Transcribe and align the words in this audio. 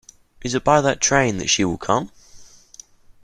Is 0.43 0.55
it 0.55 0.63
by 0.63 0.81
that 0.81 0.99
train 0.99 1.37
that 1.37 1.51
she 1.51 1.63
will 1.63 1.77
come? 1.77 2.09